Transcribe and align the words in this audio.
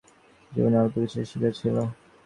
জীবনে 0.51 0.77
অল্প 0.81 0.93
কিছু 1.01 1.17
শখই 1.31 1.51
ছিলো। 1.59 1.83